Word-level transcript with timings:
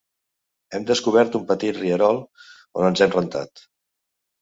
Hem 0.77 0.87
descobert 0.91 1.37
un 1.41 1.45
petit 1.53 1.79
rierol, 1.83 2.25
on 2.83 2.91
ens 2.91 3.07
hem 3.07 3.17
rentat. 3.21 3.67